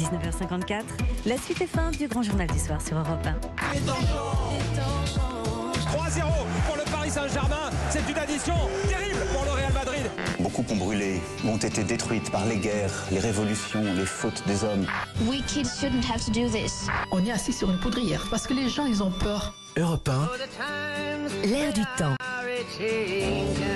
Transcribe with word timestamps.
19h54, 0.00 0.82
la 1.26 1.36
suite 1.36 1.60
est 1.60 1.66
fin 1.66 1.90
du 1.90 2.08
grand 2.08 2.22
journal 2.22 2.46
du 2.46 2.58
soir 2.58 2.80
sur 2.80 2.96
Europe 2.96 3.26
1. 3.26 3.32
3-0 5.90 6.22
pour 6.66 6.76
le 6.76 6.90
Paris 6.90 7.10
Saint-Germain. 7.10 7.70
C'est 7.90 8.08
une 8.08 8.16
addition 8.16 8.54
terrible 8.88 9.20
pour 9.34 9.44
le 9.44 9.50
Real 9.50 9.72
Madrid. 9.74 10.10
Beaucoup 10.38 10.64
ont 10.70 10.76
brûlé, 10.76 11.20
ont 11.46 11.58
été 11.58 11.84
détruites 11.84 12.30
par 12.30 12.46
les 12.46 12.56
guerres, 12.56 13.04
les 13.10 13.18
révolutions, 13.18 13.82
les 13.94 14.06
fautes 14.06 14.42
des 14.46 14.64
hommes. 14.64 14.86
We 15.28 15.42
kids 15.42 15.68
shouldn't 15.68 16.04
have 16.10 16.24
to 16.24 16.30
do 16.30 16.48
this. 16.48 16.86
On 17.12 17.22
est 17.26 17.32
assis 17.32 17.52
sur 17.52 17.70
une 17.70 17.78
poudrière 17.78 18.26
parce 18.30 18.46
que 18.46 18.54
les 18.54 18.70
gens, 18.70 18.86
ils 18.86 19.02
ont 19.02 19.10
peur. 19.10 19.52
Europe 19.76 20.08
1, 20.08 21.46
L'air 21.46 21.72
du 21.74 21.82
temps. 21.98 22.14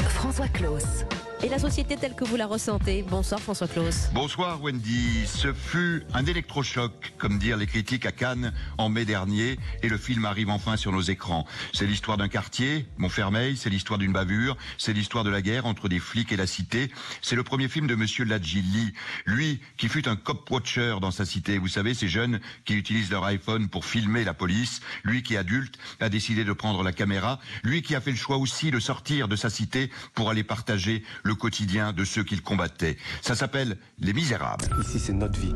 François 0.09 0.49
Claus. 0.49 1.05
Et 1.45 1.51
la 1.51 1.59
société 1.59 1.99
telle 1.99 2.15
que 2.15 2.25
vous 2.25 2.37
la 2.37 2.47
ressentez. 2.47 3.05
Bonsoir 3.07 3.39
François 3.39 3.69
Claus. 3.69 4.09
Bonsoir 4.15 4.63
Wendy. 4.63 5.27
Ce 5.27 5.53
fut 5.53 6.03
un 6.15 6.25
électrochoc, 6.25 7.13
comme 7.19 7.39
dirent 7.39 7.59
les 7.59 7.67
critiques 7.67 8.07
à 8.07 8.13
Cannes 8.13 8.55
en 8.79 8.89
mai 8.89 9.05
dernier, 9.05 9.59
et 9.83 9.91
le 9.91 9.99
film 9.99 10.25
arrive 10.25 10.49
enfin 10.49 10.79
sur 10.79 10.91
nos 10.91 11.03
écrans. 11.03 11.45
C'est 11.75 11.87
l'histoire 11.87 12.17
d'un 12.17 12.29
quartier, 12.29 12.87
Montfermeil, 12.97 13.59
c'est 13.59 13.69
l'histoire 13.69 13.99
d'une 13.99 14.15
bavure, 14.15 14.57
c'est 14.79 14.95
l'histoire 14.95 15.23
de 15.23 15.29
la 15.29 15.43
guerre 15.43 15.67
entre 15.67 15.91
des 15.91 15.99
flics 15.99 16.33
et 16.33 16.39
la 16.39 16.47
cité. 16.47 16.91
C'est 17.21 17.37
le 17.37 17.43
premier 17.43 17.69
film 17.69 17.89
de 17.89 17.95
Monsieur 17.95 18.25
Ladjili, 18.25 18.95
lui 19.27 19.61
qui 19.77 19.89
fut 19.89 20.09
un 20.09 20.17
cop 20.17 20.51
watcher 20.51 20.97
dans 21.03 21.11
sa 21.11 21.27
cité. 21.27 21.59
Vous 21.59 21.69
savez, 21.69 21.93
ces 21.93 22.09
jeunes 22.09 22.41
qui 22.65 22.73
utilisent 22.73 23.11
leur 23.11 23.25
iPhone 23.25 23.69
pour 23.69 23.85
filmer 23.85 24.25
la 24.25 24.33
police. 24.33 24.81
Lui 25.03 25.23
qui 25.23 25.37
adulte 25.37 25.77
a 26.01 26.09
décidé 26.09 26.43
de 26.45 26.55
prendre 26.55 26.83
la 26.83 26.93
caméra. 26.93 27.39
Lui 27.65 27.83
qui 27.83 27.95
a 27.95 28.01
fait 28.01 28.13
le 28.13 28.17
choix 28.17 28.39
aussi 28.39 28.71
de 28.71 28.81
sortir 28.81 29.29
de 29.29 29.37
sa 29.37 29.51
cité 29.51 29.91
pour 30.15 30.31
aller 30.31 30.43
partager 30.43 31.03
le 31.23 31.34
quotidien 31.35 31.93
de 31.93 32.05
ceux 32.05 32.25
qu'il 32.25 32.43
combattait. 32.43 32.97
Ça 33.23 33.35
s'appelle 33.35 33.77
Les 33.99 34.13
Misérables. 34.13 34.65
Ici, 34.81 34.99
c'est 34.99 35.13
notre 35.13 35.39
vie. 35.39 35.55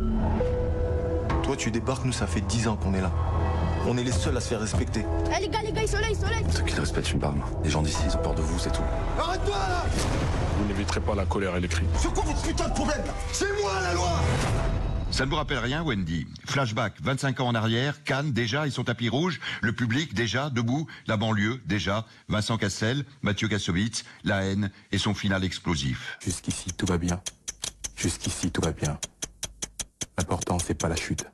Toi, 1.42 1.56
tu 1.56 1.70
débarques, 1.70 2.04
nous, 2.04 2.12
ça 2.12 2.26
fait 2.26 2.40
10 2.40 2.68
ans 2.68 2.76
qu'on 2.76 2.94
est 2.94 3.00
là. 3.00 3.12
On 3.86 3.96
est 3.96 4.04
les 4.04 4.12
seuls 4.12 4.36
à 4.36 4.40
se 4.40 4.48
faire 4.48 4.60
respecter. 4.60 5.04
Eh 5.34 5.40
les 5.40 5.48
gars, 5.48 5.60
les 5.64 5.72
gars, 5.72 5.86
sont 5.86 5.96
là. 5.96 6.08
Ceux 6.50 6.62
qui 6.62 6.74
le 6.74 6.80
respectent 6.80 7.12
une 7.12 7.20
barbe. 7.20 7.38
Les 7.64 7.70
gens 7.70 7.80
d'ici, 7.82 7.98
ils 8.06 8.14
ont 8.16 8.22
peur 8.22 8.34
de 8.34 8.42
vous, 8.42 8.58
c'est 8.58 8.72
tout. 8.72 8.82
Arrête-toi 9.18 9.56
là 9.56 9.84
Vous 10.58 10.66
n'éviterez 10.66 11.00
pas 11.00 11.14
la 11.14 11.24
colère 11.24 11.56
et 11.56 11.60
les 11.60 11.68
cris. 11.68 11.86
C'est 11.96 12.12
quoi 12.12 12.24
votre 12.24 12.42
putain 12.42 12.68
de 12.68 12.74
problème 12.74 13.02
C'est 13.32 13.48
moi 13.62 13.72
la 13.82 13.94
loi 13.94 14.10
Ça 15.18 15.24
ne 15.24 15.30
vous 15.30 15.36
rappelle 15.36 15.58
rien, 15.58 15.82
Wendy? 15.82 16.28
Flashback, 16.46 16.94
25 17.02 17.40
ans 17.40 17.48
en 17.48 17.54
arrière, 17.56 18.04
Cannes, 18.04 18.30
déjà, 18.30 18.68
ils 18.68 18.72
sont 18.72 18.84
tapis 18.84 19.08
rouge, 19.08 19.40
le 19.62 19.72
public, 19.72 20.14
déjà, 20.14 20.48
debout, 20.48 20.86
la 21.08 21.16
banlieue, 21.16 21.60
déjà, 21.66 22.06
Vincent 22.28 22.56
Cassel, 22.56 23.04
Mathieu 23.22 23.48
Kassovitz, 23.48 24.04
la 24.22 24.44
haine 24.44 24.70
et 24.92 24.98
son 24.98 25.14
final 25.14 25.42
explosif. 25.42 26.18
Jusqu'ici, 26.22 26.72
tout 26.72 26.86
va 26.86 26.98
bien. 26.98 27.20
Jusqu'ici, 27.96 28.52
tout 28.52 28.60
va 28.60 28.70
bien. 28.70 28.96
L'important, 30.18 30.60
c'est 30.60 30.80
pas 30.80 30.88
la 30.88 30.94
chute. 30.94 31.26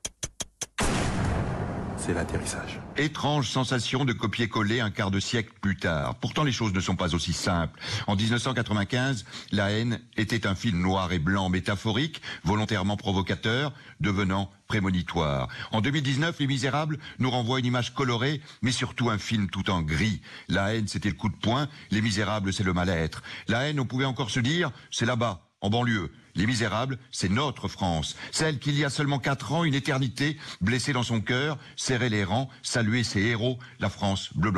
C'est 1.99 2.15
l'atterrissage. 2.15 2.81
Étrange 2.97 3.49
sensation 3.49 4.05
de 4.05 4.13
copier-coller 4.13 4.79
un 4.79 4.91
quart 4.91 5.11
de 5.11 5.19
siècle 5.19 5.53
plus 5.61 5.77
tard. 5.77 6.15
Pourtant, 6.17 6.45
les 6.45 6.53
choses 6.53 6.73
ne 6.73 6.79
sont 6.79 6.95
pas 6.95 7.17
aussi 7.17 7.33
simples. 7.33 7.81
En 8.07 8.15
1995, 8.15 9.25
La 9.51 9.73
haine 9.73 10.01
était 10.17 10.47
un 10.47 10.55
film 10.55 10.81
noir 10.81 11.13
et 11.13 11.19
blanc 11.19 11.49
métaphorique, 11.49 12.23
volontairement 12.45 12.97
provocateur, 12.97 13.73
devenant 14.01 14.49
prémonitoire. 14.69 15.49
En 15.73 15.81
2019, 15.81 16.39
Les 16.39 16.47
Misérables 16.47 16.99
nous 17.19 17.31
renvoient 17.31 17.59
une 17.59 17.67
image 17.67 17.95
colorée, 17.95 18.41
mais 18.63 18.71
surtout 18.71 19.11
un 19.11 19.19
film 19.19 19.51
tout 19.51 19.71
en 19.71 19.83
gris. 19.83 20.23
La 20.49 20.75
haine, 20.75 20.87
c'était 20.87 21.09
le 21.09 21.17
coup 21.17 21.29
de 21.29 21.37
poing. 21.37 21.69
Les 21.91 22.01
Misérables, 22.01 22.53
c'est 22.53 22.63
le 22.63 22.75
mal-être. 22.75 23.25
La 23.49 23.69
haine, 23.69 23.81
on 23.81 23.87
pouvait 23.87 24.05
encore 24.05 24.31
se 24.31 24.41
dire, 24.41 24.71
c'est 24.93 25.07
là-bas, 25.07 25.49
en 25.65 25.71
banlieue. 25.71 26.13
Les 26.37 26.47
Misérables, 26.47 26.99
c'est 27.11 27.31
notre 27.31 27.69
France, 27.69 28.17
celle 28.33 28.59
qu'il 28.59 28.77
y 28.77 28.85
a 28.85 28.91
seulement 28.91 29.19
quatre 29.19 29.53
ans, 29.53 29.65
une 29.65 29.75
éternité, 29.75 30.37
blessée 30.61 30.93
dans 30.93 31.03
son 31.03 31.21
cœur, 31.21 31.59
serrer 31.75 32.11
les 32.11 32.25
rangs, 32.25 32.51
saluer 32.63 33.03
ses 33.03 33.23
héros, 33.23 33.59
la 33.81 33.89
France 33.89 34.31
bleu, 34.35 34.53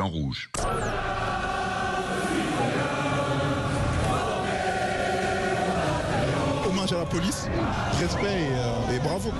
hommage 6.87 6.93
à 6.93 6.97
la 6.97 7.05
police, 7.05 7.47
respect 7.99 8.25
et, 8.25 8.51
euh, 8.51 8.95
et 8.95 8.99
bravo. 8.99 9.31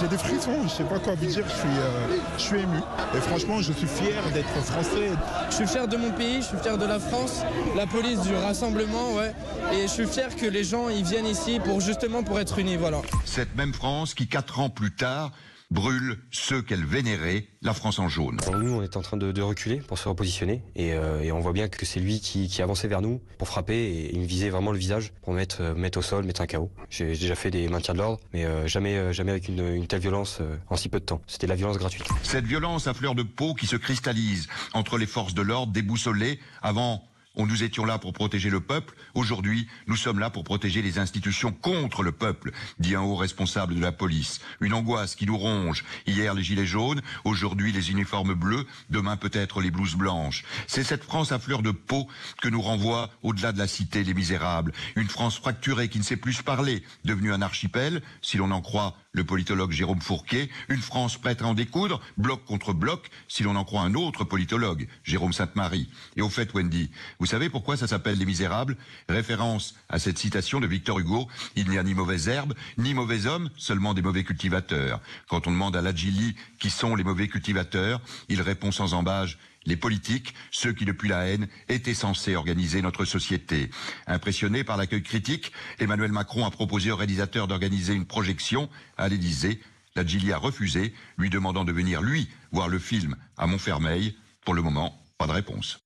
J'ai 0.00 0.08
des 0.08 0.18
frissons, 0.18 0.62
je 0.64 0.68
sais 0.68 0.84
pas 0.84 0.98
quoi 0.98 1.14
vous 1.14 1.26
dire, 1.26 1.44
je 1.46 1.54
suis, 1.54 1.68
euh, 1.68 2.16
je 2.36 2.42
suis 2.42 2.58
ému. 2.58 2.78
Et 3.14 3.20
franchement, 3.20 3.60
je 3.60 3.72
suis 3.72 3.86
fier 3.86 4.22
d'être 4.32 4.48
français. 4.64 5.10
Je 5.50 5.54
suis 5.54 5.66
fier 5.66 5.88
de 5.88 5.96
mon 5.96 6.10
pays, 6.10 6.36
je 6.42 6.48
suis 6.48 6.58
fier 6.58 6.78
de 6.78 6.86
la 6.86 6.98
France, 6.98 7.42
la 7.76 7.86
police 7.86 8.20
du 8.22 8.34
rassemblement, 8.34 9.14
ouais. 9.14 9.32
Et 9.72 9.82
je 9.82 9.88
suis 9.88 10.06
fier 10.06 10.34
que 10.34 10.46
les 10.46 10.64
gens 10.64 10.88
ils 10.88 11.04
viennent 11.04 11.26
ici 11.26 11.60
pour 11.64 11.80
justement 11.80 12.22
pour 12.22 12.38
être 12.38 12.58
unis, 12.58 12.76
voilà. 12.76 13.00
Cette 13.24 13.54
même 13.56 13.74
France 13.74 14.14
qui, 14.14 14.26
quatre 14.26 14.60
ans 14.60 14.70
plus 14.70 14.94
tard, 14.94 15.32
brûle 15.74 16.18
ceux 16.30 16.62
qu'elle 16.62 16.84
vénérait, 16.84 17.48
la 17.60 17.74
France 17.74 17.98
en 17.98 18.08
jaune. 18.08 18.38
Nous, 18.56 18.72
on 18.72 18.82
est 18.82 18.96
en 18.96 19.02
train 19.02 19.16
de, 19.16 19.32
de 19.32 19.42
reculer 19.42 19.78
pour 19.78 19.98
se 19.98 20.08
repositionner 20.08 20.62
et, 20.76 20.92
euh, 20.92 21.20
et 21.20 21.32
on 21.32 21.40
voit 21.40 21.52
bien 21.52 21.68
que 21.68 21.84
c'est 21.84 21.98
lui 22.00 22.20
qui, 22.20 22.48
qui 22.48 22.62
avançait 22.62 22.86
vers 22.86 23.02
nous 23.02 23.20
pour 23.38 23.48
frapper 23.48 23.74
et 23.74 24.14
il 24.14 24.20
me 24.20 24.24
visait 24.24 24.50
vraiment 24.50 24.70
le 24.70 24.78
visage 24.78 25.12
pour 25.22 25.32
mettre, 25.32 25.62
euh, 25.62 25.74
mettre 25.74 25.98
au 25.98 26.02
sol, 26.02 26.24
mettre 26.24 26.42
un 26.42 26.46
KO. 26.46 26.70
J'ai 26.90 27.08
déjà 27.08 27.34
fait 27.34 27.50
des 27.50 27.68
maintiens 27.68 27.94
de 27.94 27.98
l'ordre, 27.98 28.20
mais 28.32 28.44
euh, 28.44 28.68
jamais, 28.68 29.12
jamais 29.12 29.32
avec 29.32 29.48
une, 29.48 29.66
une 29.74 29.86
telle 29.88 30.00
violence 30.00 30.40
en 30.68 30.76
si 30.76 30.88
peu 30.88 31.00
de 31.00 31.04
temps. 31.04 31.20
C'était 31.26 31.48
la 31.48 31.56
violence 31.56 31.78
gratuite. 31.78 32.06
Cette 32.22 32.46
violence 32.46 32.86
à 32.86 32.94
fleur 32.94 33.16
de 33.16 33.24
peau 33.24 33.54
qui 33.54 33.66
se 33.66 33.76
cristallise 33.76 34.46
entre 34.74 34.96
les 34.96 35.06
forces 35.06 35.34
de 35.34 35.42
l'ordre 35.42 35.72
déboussolées. 35.72 36.38
Avant, 36.62 37.02
on 37.36 37.46
nous 37.46 37.62
étions 37.62 37.84
là 37.84 37.98
pour 37.98 38.12
protéger 38.12 38.50
le 38.50 38.60
peuple. 38.60 38.94
Aujourd'hui, 39.14 39.66
nous 39.86 39.96
sommes 39.96 40.18
là 40.18 40.30
pour 40.30 40.44
protéger 40.44 40.82
les 40.82 40.98
institutions 40.98 41.52
contre 41.52 42.02
le 42.02 42.12
peuple, 42.12 42.52
dit 42.78 42.94
un 42.94 43.02
haut 43.02 43.16
responsable 43.16 43.74
de 43.74 43.80
la 43.80 43.92
police. 43.92 44.40
Une 44.60 44.74
angoisse 44.74 45.14
qui 45.14 45.26
nous 45.26 45.36
ronge. 45.36 45.84
Hier, 46.06 46.34
les 46.34 46.42
gilets 46.42 46.66
jaunes, 46.66 47.02
aujourd'hui, 47.24 47.72
les 47.72 47.90
uniformes 47.90 48.34
bleus, 48.34 48.66
demain 48.90 49.16
peut-être 49.16 49.60
les 49.60 49.70
blouses 49.70 49.96
blanches. 49.96 50.44
C'est 50.66 50.84
cette 50.84 51.04
France 51.04 51.32
à 51.32 51.38
fleur 51.38 51.62
de 51.62 51.70
peau 51.70 52.08
que 52.40 52.48
nous 52.48 52.62
renvoie 52.62 53.10
au-delà 53.22 53.52
de 53.52 53.58
la 53.58 53.66
cité 53.66 54.04
les 54.04 54.14
misérables. 54.14 54.72
Une 54.96 55.08
France 55.08 55.38
fracturée 55.38 55.88
qui 55.88 55.98
ne 55.98 56.04
sait 56.04 56.16
plus 56.16 56.42
parler, 56.42 56.82
devenue 57.04 57.32
un 57.32 57.42
archipel, 57.42 58.02
si 58.22 58.36
l'on 58.36 58.50
en 58.50 58.60
croit 58.60 58.96
le 59.14 59.24
politologue 59.24 59.70
Jérôme 59.70 60.00
Fourquet, 60.00 60.50
une 60.68 60.80
France 60.80 61.16
prête 61.16 61.40
à 61.40 61.46
en 61.46 61.54
découdre, 61.54 62.00
bloc 62.16 62.44
contre 62.44 62.72
bloc, 62.72 63.08
si 63.28 63.44
l'on 63.44 63.54
en 63.54 63.64
croit 63.64 63.82
un 63.82 63.94
autre 63.94 64.24
politologue, 64.24 64.88
Jérôme 65.04 65.32
Sainte-Marie. 65.32 65.88
Et 66.16 66.22
au 66.22 66.28
fait, 66.28 66.52
Wendy, 66.52 66.90
vous 67.24 67.30
savez 67.30 67.48
pourquoi 67.48 67.78
ça 67.78 67.86
s'appelle 67.86 68.18
Les 68.18 68.26
Misérables? 68.26 68.76
Référence 69.08 69.76
à 69.88 69.98
cette 69.98 70.18
citation 70.18 70.60
de 70.60 70.66
Victor 70.66 70.98
Hugo, 70.98 71.26
il 71.56 71.70
n'y 71.70 71.78
a 71.78 71.82
ni 71.82 71.94
mauvaise 71.94 72.28
herbe, 72.28 72.52
ni 72.76 72.92
mauvais 72.92 73.24
homme, 73.24 73.48
seulement 73.56 73.94
des 73.94 74.02
mauvais 74.02 74.24
cultivateurs. 74.24 75.00
Quand 75.30 75.46
on 75.46 75.50
demande 75.50 75.74
à 75.74 75.80
Ladjili 75.80 76.36
qui 76.60 76.68
sont 76.68 76.94
les 76.94 77.02
mauvais 77.02 77.26
cultivateurs, 77.28 78.02
il 78.28 78.42
répond 78.42 78.72
sans 78.72 78.92
embâge 78.92 79.38
les 79.64 79.78
politiques, 79.78 80.34
ceux 80.50 80.74
qui 80.74 80.84
depuis 80.84 81.08
la 81.08 81.26
haine 81.26 81.48
étaient 81.70 81.94
censés 81.94 82.36
organiser 82.36 82.82
notre 82.82 83.06
société. 83.06 83.70
Impressionné 84.06 84.62
par 84.62 84.76
l'accueil 84.76 85.02
critique, 85.02 85.50
Emmanuel 85.78 86.12
Macron 86.12 86.44
a 86.44 86.50
proposé 86.50 86.90
au 86.90 86.96
réalisateur 86.96 87.48
d'organiser 87.48 87.94
une 87.94 88.04
projection 88.04 88.68
à 88.98 89.08
l'Élysée. 89.08 89.62
La 89.96 90.02
a 90.02 90.36
refusé, 90.36 90.92
lui 91.16 91.30
demandant 91.30 91.64
de 91.64 91.72
venir, 91.72 92.02
lui, 92.02 92.28
voir 92.52 92.68
le 92.68 92.78
film 92.78 93.16
à 93.38 93.46
Montfermeil. 93.46 94.14
Pour 94.44 94.52
le 94.52 94.60
moment, 94.60 95.02
pas 95.16 95.26
de 95.26 95.32
réponse. 95.32 95.80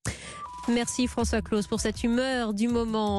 Merci 0.68 1.06
François 1.06 1.40
Claus 1.40 1.66
pour 1.66 1.80
cette 1.80 2.04
humeur 2.04 2.52
du 2.52 2.68
moment. 2.68 3.16